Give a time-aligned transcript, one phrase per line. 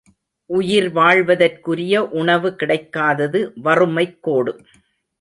[0.49, 4.59] உயிர்வாழ்வதற்குரிய உணவு கிடைக்காதது வறுமைக் கோடு.